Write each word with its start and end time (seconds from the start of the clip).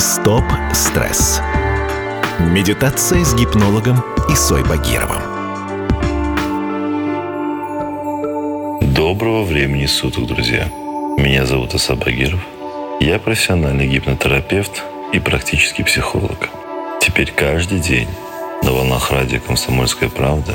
Стоп 0.00 0.44
стресс. 0.72 1.42
Медитация 2.38 3.22
с 3.22 3.34
гипнологом 3.34 4.02
Исой 4.30 4.64
Багировым. 4.64 5.20
Доброго 8.94 9.44
времени 9.44 9.84
суток, 9.84 10.26
друзья. 10.26 10.70
Меня 11.18 11.44
зовут 11.44 11.74
Иса 11.74 11.96
Багиров. 11.96 12.40
Я 13.00 13.18
профессиональный 13.18 13.86
гипнотерапевт 13.86 14.84
и 15.12 15.20
практический 15.20 15.82
психолог. 15.82 16.48
Теперь 17.02 17.30
каждый 17.30 17.80
день 17.80 18.08
на 18.62 18.72
волнах 18.72 19.10
радио 19.10 19.38
«Комсомольская 19.38 20.08
правда» 20.08 20.54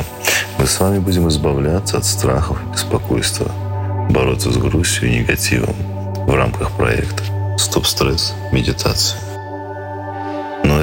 мы 0.58 0.66
с 0.66 0.80
вами 0.80 0.98
будем 0.98 1.28
избавляться 1.30 2.00
от 2.00 2.06
страхов 2.06 2.58
и 2.64 2.74
беспокойства, 2.74 3.52
бороться 4.10 4.52
с 4.52 4.58
грустью 4.58 5.08
и 5.08 5.20
негативом 5.20 5.76
в 6.26 6.34
рамках 6.34 6.72
проекта 6.72 7.22
«Стоп-стресс. 7.60 8.34
Медитация». 8.52 9.35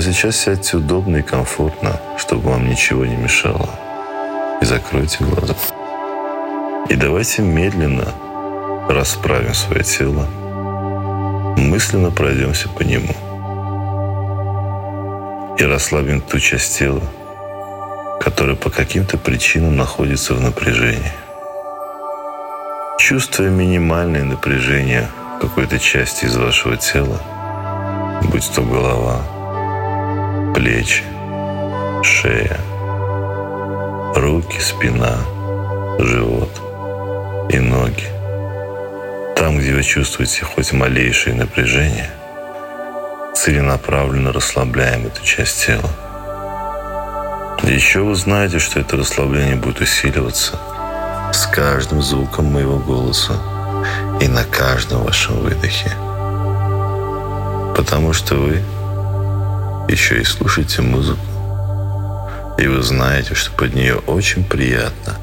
Сейчас 0.04 0.36
сядьте 0.36 0.78
удобно 0.78 1.18
и 1.18 1.22
комфортно, 1.22 2.00
чтобы 2.18 2.50
вам 2.50 2.68
ничего 2.68 3.06
не 3.06 3.14
мешало. 3.14 3.70
И 4.60 4.64
закройте 4.64 5.18
глаза. 5.20 5.54
И 6.88 6.96
давайте 6.96 7.42
медленно 7.42 8.12
расправим 8.88 9.54
свое 9.54 9.84
тело, 9.84 10.26
мысленно 11.56 12.10
пройдемся 12.10 12.68
по 12.68 12.82
нему. 12.82 13.14
И 15.56 15.62
расслабим 15.62 16.20
ту 16.20 16.40
часть 16.40 16.76
тела, 16.76 17.02
которая 18.20 18.56
по 18.56 18.70
каким-то 18.70 19.18
причинам 19.18 19.76
находится 19.76 20.34
в 20.34 20.40
напряжении. 20.40 21.12
Чувствуя 22.98 23.50
минимальное 23.50 24.24
напряжение 24.24 25.08
в 25.36 25.42
какой-то 25.42 25.78
части 25.78 26.24
из 26.24 26.36
вашего 26.36 26.76
тела, 26.76 27.20
будь 28.32 28.50
то 28.52 28.62
голова, 28.62 29.22
плечи, 30.62 31.02
шея, 32.04 32.56
руки, 34.14 34.60
спина, 34.60 35.18
живот 35.98 36.50
и 37.50 37.58
ноги. 37.58 38.06
Там, 39.34 39.58
где 39.58 39.74
вы 39.74 39.82
чувствуете 39.82 40.44
хоть 40.44 40.72
малейшее 40.72 41.34
напряжение, 41.34 42.10
целенаправленно 43.34 44.32
расслабляем 44.32 45.06
эту 45.06 45.24
часть 45.24 45.66
тела. 45.66 45.90
Еще 47.64 48.02
вы 48.02 48.14
знаете, 48.14 48.60
что 48.60 48.78
это 48.78 48.96
расслабление 48.96 49.56
будет 49.56 49.80
усиливаться 49.80 50.60
с 51.32 51.44
каждым 51.46 52.00
звуком 52.02 52.44
моего 52.44 52.78
голоса 52.78 53.32
и 54.20 54.28
на 54.28 54.44
каждом 54.44 55.02
вашем 55.02 55.40
выдохе. 55.40 55.90
Потому 57.74 58.12
что 58.12 58.36
вы 58.36 58.62
еще 59.88 60.20
и 60.20 60.24
слушаете 60.24 60.82
музыку. 60.82 61.20
И 62.58 62.66
вы 62.66 62.82
знаете, 62.82 63.34
что 63.34 63.50
под 63.52 63.74
нее 63.74 63.96
очень 64.06 64.44
приятно 64.44 65.14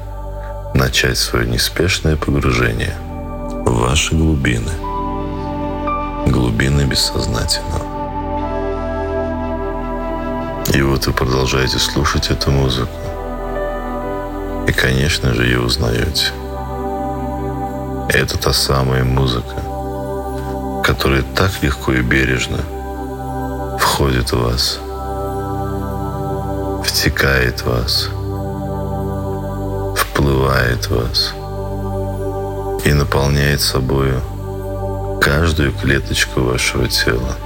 начать 0.74 1.18
свое 1.18 1.46
неспешное 1.46 2.16
погружение 2.16 2.94
в 3.64 3.80
ваши 3.80 4.14
глубины, 4.14 4.70
глубины 6.26 6.82
бессознательного. 6.82 7.90
И 10.74 10.82
вот 10.82 11.06
вы 11.06 11.12
продолжаете 11.12 11.78
слушать 11.78 12.30
эту 12.30 12.50
музыку. 12.50 12.92
И, 14.68 14.72
конечно 14.72 15.34
же, 15.34 15.44
ее 15.44 15.60
узнаете. 15.60 16.26
Это 18.08 18.38
та 18.38 18.52
самая 18.52 19.04
музыка, 19.04 19.56
которая 20.84 21.22
так 21.22 21.50
легко 21.62 21.92
и 21.92 22.02
бережно– 22.02 22.58
входит 24.00 24.32
в 24.32 24.42
вас, 24.42 24.80
втекает 26.82 27.60
в 27.60 27.66
вас, 27.66 28.08
вплывает 29.94 30.86
в 30.86 30.96
вас 30.96 31.34
и 32.86 32.94
наполняет 32.94 33.60
собою 33.60 34.22
каждую 35.20 35.72
клеточку 35.72 36.40
вашего 36.40 36.88
тела. 36.88 37.36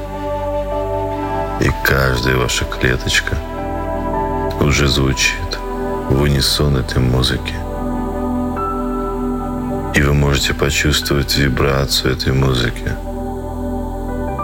И 1.60 1.72
каждая 1.82 2.36
ваша 2.36 2.64
клеточка 2.66 3.36
уже 4.60 4.86
звучит 4.86 5.58
в 6.08 6.22
унисон 6.22 6.76
этой 6.76 7.00
музыки. 7.00 7.54
И 9.98 10.02
вы 10.02 10.14
можете 10.14 10.54
почувствовать 10.54 11.36
вибрацию 11.36 12.12
этой 12.12 12.32
музыки 12.32 12.92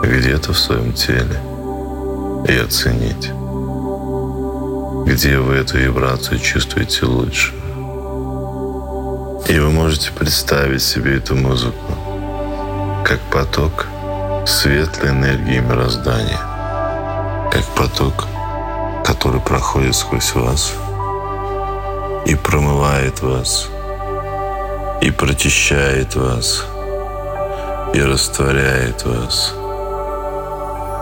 где-то 0.02 0.52
в 0.52 0.58
своем 0.58 0.92
теле– 0.92 1.40
и 2.50 2.58
оценить, 2.58 3.30
где 5.06 5.38
вы 5.38 5.54
эту 5.54 5.78
вибрацию 5.78 6.40
чувствуете 6.40 7.06
лучше. 7.06 7.52
И 9.48 9.58
вы 9.58 9.70
можете 9.70 10.10
представить 10.10 10.82
себе 10.82 11.18
эту 11.18 11.36
музыку 11.36 11.94
как 13.04 13.20
поток 13.30 13.86
светлой 14.46 15.10
энергии 15.10 15.60
мироздания, 15.60 16.40
как 17.52 17.64
поток, 17.76 18.26
который 19.04 19.40
проходит 19.40 19.94
сквозь 19.94 20.34
вас 20.34 20.74
и 22.26 22.34
промывает 22.34 23.22
вас, 23.22 23.68
и 25.00 25.10
прочищает 25.12 26.16
вас, 26.16 26.64
и 27.94 28.02
растворяет 28.02 29.04
вас– 29.04 29.54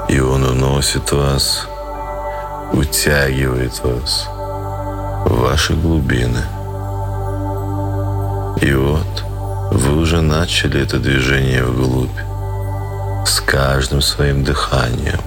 и 0.09 0.21
Он 0.21 0.43
уносит 0.43 1.13
вас, 1.13 1.69
утягивает 2.73 3.79
вас 3.85 4.29
в 5.27 5.41
ваши 5.41 5.75
глубины. 5.75 6.43
И 8.63 8.73
вот 8.73 9.25
вы 9.71 9.99
уже 9.99 10.21
начали 10.23 10.83
это 10.83 10.99
движение 10.99 11.63
вглубь. 11.63 12.09
С 13.27 13.41
каждым 13.41 14.01
своим 14.01 14.43
дыханием 14.43 15.21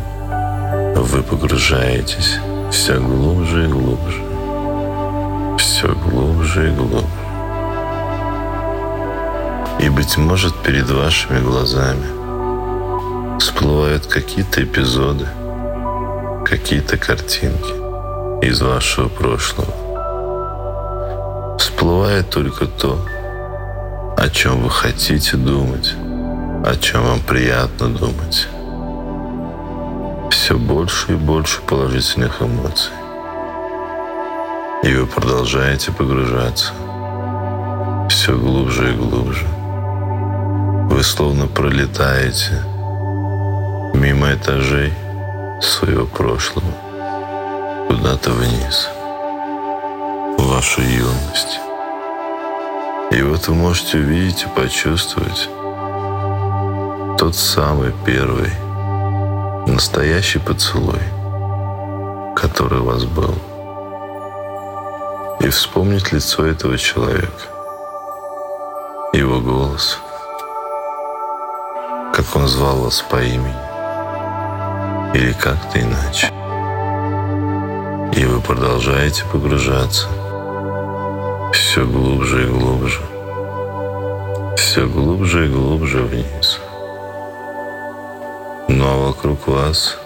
вы 0.96 1.22
погружаетесь 1.22 2.40
все 2.72 3.00
глубже 3.00 3.66
и 3.66 3.68
глубже, 3.68 4.24
все 5.58 5.94
глубже 5.94 6.70
и 6.70 6.75
глубже. 6.75 7.06
И, 9.80 9.90
быть 9.90 10.18
может, 10.18 10.56
перед 10.64 10.90
вашими 10.90 11.40
глазами– 11.40 12.06
всплывают 13.61 14.07
какие-то 14.07 14.63
эпизоды, 14.63 15.27
какие-то 16.44 16.97
картинки 16.97 17.75
из 18.44 18.59
вашего 18.59 19.07
прошлого. 19.07 19.72
Всплывает 21.59 22.31
только 22.31 22.66
то, 22.66 23.05
о 24.17 24.29
чем 24.29 24.63
вы 24.63 24.72
хотите 24.72 25.38
думать, 25.38 25.94
о 26.66 26.75
чем 26.81 27.03
вам 27.03 27.19
приятно 27.19 27.89
думать. 27.89 28.47
Все 30.31 30.57
больше 30.57 31.11
и 31.11 31.16
больше 31.16 31.61
положительных 31.61 32.41
эмоций. 32.41 32.93
И 34.81 34.91
вы 34.91 35.05
продолжаете 35.05 35.91
погружаться 35.91 36.73
все 38.09 38.35
глубже 38.35 38.91
и 38.91 38.95
глубже. 38.95 39.45
Вы 40.89 41.03
словно 41.03 41.45
пролетаете 41.45 42.71
мимо 44.01 44.34
этажей 44.34 44.91
своего 45.62 46.07
прошлого, 46.07 46.66
куда-то 47.88 48.31
вниз, 48.31 48.89
в 50.39 50.47
вашу 50.50 50.81
юность. 50.81 51.59
И 53.11 53.22
вот 53.22 53.47
вы 53.47 53.53
можете 53.53 54.00
увидеть 54.00 54.44
и 54.44 54.59
почувствовать 54.59 55.47
тот 57.19 57.35
самый 57.35 57.94
первый 58.03 58.50
настоящий 59.67 60.40
поцелуй, 60.40 61.03
который 62.35 62.79
у 62.79 62.85
вас 62.85 63.05
был. 63.05 63.35
И 65.41 65.49
вспомнить 65.49 66.11
лицо 66.11 66.43
этого 66.43 66.76
человека, 66.76 67.29
его 69.14 69.40
голос, 69.40 69.99
как 72.16 72.35
он 72.35 72.47
звал 72.47 72.78
вас 72.78 73.05
по 73.08 73.22
имени 73.22 73.71
или 75.31 75.37
как-то 75.37 75.79
иначе. 75.79 76.28
И 78.13 78.25
вы 78.25 78.41
продолжаете 78.41 79.23
погружаться 79.31 80.07
все 81.53 81.85
глубже 81.85 82.43
и 82.43 82.47
глубже, 82.47 83.01
все 84.57 84.87
глубже 84.87 85.45
и 85.45 85.49
глубже 85.49 86.03
вниз. 86.03 86.59
Ну 88.67 88.85
а 88.85 89.07
вокруг 89.07 89.47
вас 89.47 89.97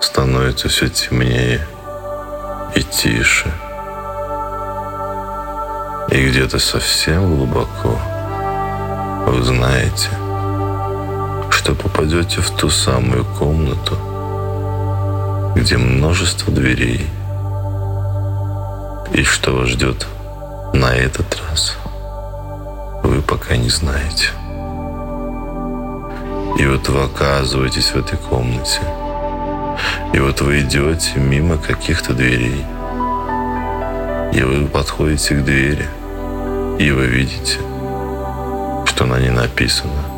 становится 0.00 0.68
все 0.68 0.88
темнее 0.88 1.66
и 2.74 2.82
тише. 2.82 3.52
И 6.10 6.28
где-то 6.28 6.58
совсем 6.58 7.36
глубоко 7.36 7.98
вы 9.26 9.42
знаете, 9.42 10.10
что 11.50 11.74
попадете 11.74 12.40
в 12.40 12.50
ту 12.50 12.68
самую 12.68 13.24
комнату, 13.24 13.96
где 15.54 15.76
множество 15.76 16.52
дверей. 16.52 17.06
И 19.12 19.22
что 19.24 19.52
вас 19.52 19.68
ждет 19.68 20.06
на 20.72 20.94
этот 20.94 21.38
раз, 21.48 21.76
вы 23.02 23.20
пока 23.20 23.56
не 23.56 23.68
знаете. 23.68 24.28
И 26.58 26.66
вот 26.66 26.88
вы 26.88 27.02
оказываетесь 27.02 27.90
в 27.90 27.96
этой 27.96 28.18
комнате. 28.18 28.80
И 30.12 30.18
вот 30.18 30.40
вы 30.40 30.60
идете 30.60 31.18
мимо 31.18 31.58
каких-то 31.58 32.14
дверей. 32.14 32.64
И 34.32 34.42
вы 34.42 34.66
подходите 34.66 35.34
к 35.34 35.44
двери. 35.44 35.88
И 36.78 36.90
вы 36.90 37.06
видите, 37.06 37.58
что 38.86 39.04
на 39.04 39.18
ней 39.18 39.30
написано 39.30 40.12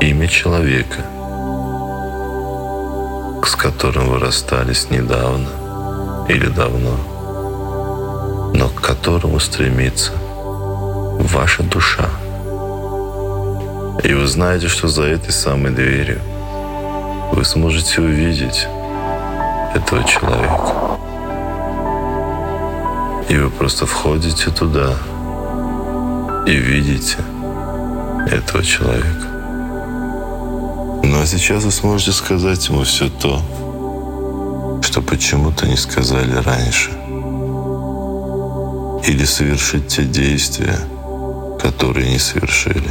имя 0.00 0.26
человека, 0.26 1.04
которым 3.60 4.08
вы 4.08 4.18
расстались 4.18 4.88
недавно 4.88 6.24
или 6.30 6.46
давно, 6.46 6.96
но 8.54 8.70
к 8.70 8.80
которому 8.80 9.38
стремится 9.38 10.12
ваша 11.18 11.62
душа. 11.62 12.08
И 14.02 14.14
вы 14.14 14.26
знаете, 14.26 14.68
что 14.68 14.88
за 14.88 15.02
этой 15.02 15.30
самой 15.30 15.72
дверью 15.72 16.22
вы 17.32 17.44
сможете 17.44 18.00
увидеть 18.00 18.66
этого 19.74 20.04
человека. 20.04 20.98
И 23.28 23.36
вы 23.36 23.50
просто 23.50 23.84
входите 23.84 24.50
туда 24.50 24.94
и 26.46 26.52
видите 26.52 27.18
этого 28.26 28.64
человека. 28.64 29.29
Ну 31.02 31.20
а 31.20 31.26
сейчас 31.26 31.64
вы 31.64 31.70
сможете 31.70 32.12
сказать 32.12 32.68
ему 32.68 32.84
все 32.84 33.08
то, 33.08 33.40
что 34.82 35.02
почему-то 35.02 35.66
не 35.66 35.76
сказали 35.76 36.34
раньше. 36.36 36.90
Или 39.06 39.24
совершить 39.24 39.88
те 39.88 40.04
действия, 40.04 40.78
которые 41.58 42.10
не 42.10 42.18
совершили. 42.18 42.90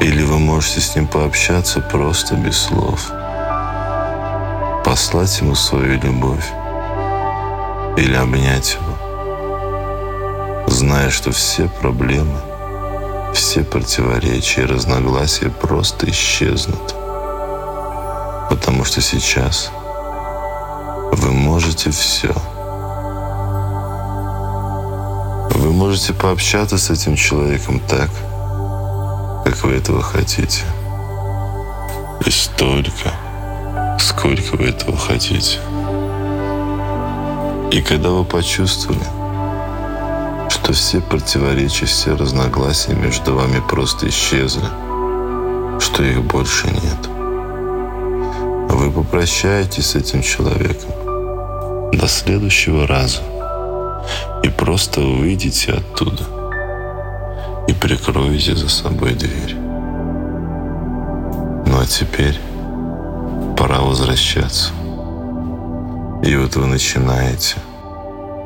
Или 0.00 0.22
вы 0.22 0.38
можете 0.38 0.80
с 0.80 0.96
ним 0.96 1.06
пообщаться 1.06 1.80
просто 1.80 2.34
без 2.34 2.56
слов. 2.56 3.10
Послать 4.84 5.40
ему 5.40 5.54
свою 5.54 6.00
любовь. 6.00 6.50
Или 7.98 8.14
обнять 8.14 8.76
его. 8.80 8.96
Зная, 10.66 11.10
что 11.10 11.32
все 11.32 11.68
проблемы, 11.80 12.40
все 13.34 13.62
противоречия 13.64 14.62
и 14.62 14.66
разногласия 14.66 15.50
просто 15.50 16.10
исчезнут. 16.10 16.94
Потому 18.48 18.84
что 18.84 19.00
сейчас 19.00 19.70
вы 21.12 21.30
можете 21.32 21.90
все. 21.90 22.32
Вы 25.54 25.72
можете 25.72 26.12
пообщаться 26.14 26.78
с 26.78 26.90
этим 26.90 27.16
человеком 27.16 27.80
так, 27.80 28.10
как 29.44 29.62
вы 29.62 29.72
этого 29.72 30.02
хотите. 30.02 30.62
И 32.24 32.30
столько, 32.30 33.12
сколько 33.98 34.56
вы 34.56 34.68
этого 34.68 34.96
хотите. 34.96 35.58
И 37.70 37.82
когда 37.82 38.10
вы 38.10 38.24
почувствовали, 38.24 39.19
что 40.50 40.72
все 40.72 41.00
противоречия, 41.00 41.86
все 41.86 42.14
разногласия 42.14 42.94
между 42.94 43.34
вами 43.34 43.62
просто 43.68 44.08
исчезли, 44.08 44.66
что 45.80 46.02
их 46.02 46.22
больше 46.24 46.66
нет, 46.66 47.08
вы 48.68 48.90
попрощаетесь 48.90 49.86
с 49.86 49.94
этим 49.94 50.22
человеком 50.22 50.90
до 51.92 52.06
следующего 52.08 52.86
раза 52.86 53.22
и 54.42 54.48
просто 54.48 55.00
выйдете 55.00 55.72
оттуда– 55.72 56.24
и 57.70 57.72
прикроете 57.72 58.56
за 58.56 58.68
собой 58.68 59.14
дверь. 59.14 59.54
Ну 61.66 61.78
а 61.80 61.86
теперь 61.86 62.38
пора 63.56 63.80
возвращаться. 63.80 64.72
И 66.24 66.34
вот 66.34 66.56
вы 66.56 66.66
начинаете 66.66 67.56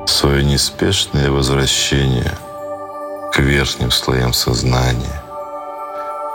свое 0.07 0.45
неспешное 0.45 1.31
возвращение 1.31 2.33
к 3.33 3.39
верхним 3.39 3.91
слоям 3.91 4.33
сознания, 4.33 5.23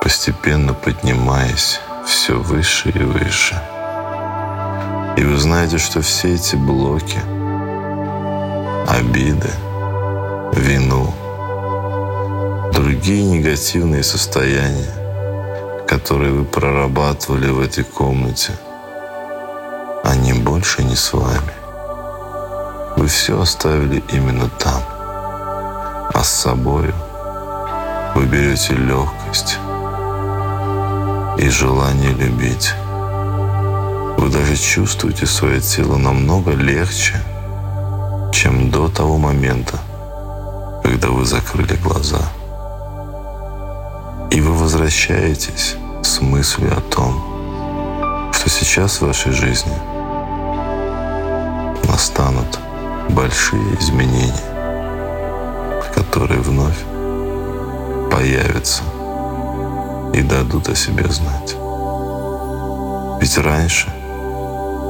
постепенно 0.02 0.74
поднимаясь 0.74 1.80
все 2.06 2.40
выше 2.40 2.90
и 2.90 3.04
выше. 3.04 3.62
И 5.18 5.24
вы 5.24 5.38
знаете, 5.38 5.78
что 5.78 6.02
все 6.02 6.36
эти 6.36 6.56
блоки, 6.56 7.20
обиды, 8.88 9.52
вину– 10.54 11.14
другие 12.80 13.24
негативные 13.24 14.04
состояния, 14.04 14.94
которые 15.86 16.32
вы 16.32 16.46
прорабатывали 16.46 17.50
в 17.50 17.60
этой 17.60 17.84
комнате, 17.84 18.54
они 20.04 20.32
больше 20.32 20.84
не 20.84 20.96
с 20.96 21.12
вами. 21.12 21.59
Вы 23.00 23.08
все 23.08 23.40
оставили 23.40 24.04
именно 24.12 24.50
там. 24.60 24.84
А 26.14 26.22
с 26.22 26.28
собой 26.28 26.94
вы 28.14 28.26
берете 28.26 28.74
легкость 28.74 29.58
и 31.38 31.48
желание 31.48 32.12
любить. 32.12 32.74
Вы 34.18 34.28
даже 34.28 34.58
чувствуете 34.58 35.26
свое 35.28 35.62
тело 35.62 35.96
намного 35.96 36.52
легче, 36.52 37.16
чем 38.34 38.70
до 38.70 38.90
того 38.90 39.18
момента, 39.18 39.80
когда 40.84 41.08
вы 41.08 41.24
закрыли 41.24 41.76
глаза. 41.76 42.22
И 44.30 44.42
вы 44.42 44.54
возвращаетесь 44.56 45.78
с 46.04 46.20
мыслью 46.20 46.78
о 46.78 46.82
том, 46.82 48.34
что 48.34 48.50
сейчас 48.50 48.98
в 48.98 49.08
вашей 49.08 49.32
жизни 49.32 49.78
настанут 51.88 52.60
большие 53.10 53.76
изменения, 53.80 54.34
которые 55.94 56.42
вновь 56.42 56.78
появятся 58.12 58.84
и 60.14 60.22
дадут 60.22 60.70
о 60.70 60.76
себе 60.76 61.08
знать. 61.10 61.56
Ведь 63.22 63.38
раньше, 63.38 63.88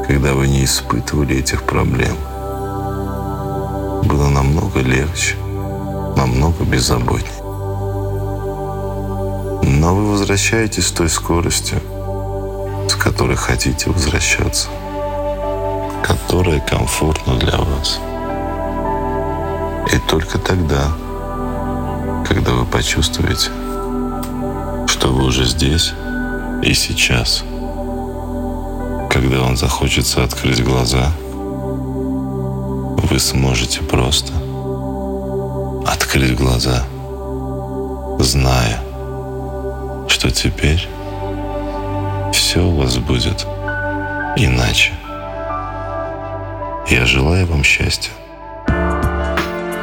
когда 0.07 0.33
вы 0.33 0.47
не 0.47 0.65
испытывали 0.65 1.38
этих 1.38 1.63
проблем, 1.63 2.15
было 4.03 4.29
намного 4.29 4.79
легче, 4.79 5.35
намного 6.15 6.63
беззаботнее. 6.63 7.43
Но 9.61 9.95
вы 9.95 10.11
возвращаетесь 10.11 10.88
с 10.88 10.91
той 10.91 11.09
скоростью, 11.09 11.79
с 12.89 12.95
которой 12.95 13.35
хотите 13.35 13.89
возвращаться, 13.89 14.67
которая 16.03 16.59
комфортна 16.59 17.35
для 17.35 17.57
вас. 17.57 17.99
И 19.91 19.98
только 20.08 20.38
тогда, 20.38 20.91
когда 22.27 22.51
вы 22.51 22.65
почувствуете, 22.65 23.50
что 24.88 25.10
вы 25.10 25.25
уже 25.25 25.46
здесь 25.46 25.93
и 26.62 26.74
сейчас, 26.74 27.43
когда 29.10 29.39
вам 29.39 29.58
захочется 29.58 30.24
открыть 30.24 30.63
глаза, 30.63 31.12
вы 33.10 33.19
сможете 33.19 33.81
просто 33.81 34.31
открыть 35.88 36.36
глаза, 36.36 36.84
зная, 38.19 38.79
что 40.08 40.29
теперь 40.29 40.88
все 42.31 42.63
у 42.63 42.75
вас 42.75 42.98
будет 42.98 43.48
иначе. 44.36 44.93
Я 46.88 47.05
желаю 47.05 47.48
вам 47.48 47.63
счастья. 47.63 48.12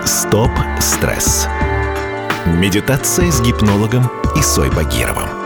Стоп 0.07 0.53
стресс. 0.79 1.49
Медитация 2.47 3.29
с 3.33 3.41
гипнологом 3.41 4.09
Исой 4.37 4.71
Багировым. 4.71 5.46